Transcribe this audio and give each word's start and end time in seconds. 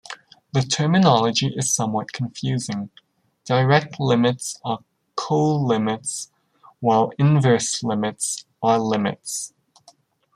The 0.53 0.63
terminology 0.63 1.53
is 1.55 1.71
somewhat 1.71 2.11
confusing: 2.11 2.89
direct 3.45 3.99
limits 3.99 4.59
are 4.65 4.79
colimits 5.15 6.31
while 6.79 7.11
inverse 7.19 7.83
limits 7.83 8.47
are 8.63 8.79
limits. 8.79 9.53